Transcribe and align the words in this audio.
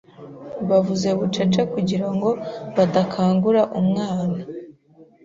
Bavuze 0.69 1.07
bucece 1.17 1.61
kugirango 1.73 2.29
badakangura 2.75 3.61
umwana. 3.79 4.39